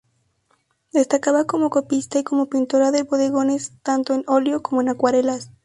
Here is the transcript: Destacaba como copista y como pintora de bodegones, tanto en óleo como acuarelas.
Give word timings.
Destacaba 0.93 1.45
como 1.45 1.69
copista 1.69 2.17
y 2.17 2.23
como 2.23 2.47
pintora 2.49 2.89
de 2.89 3.03
bodegones, 3.03 3.73
tanto 3.83 4.15
en 4.15 4.23
óleo 4.25 4.63
como 4.63 4.81
acuarelas. 4.89 5.51